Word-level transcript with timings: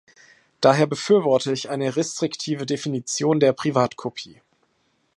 Daher 0.61 0.87
befürworte 0.87 1.51
ich 1.51 1.69
eine 1.69 1.95
restriktive 1.95 2.65
Definition 2.65 3.39
der 3.39 3.53
Privatkopie. 3.53 4.41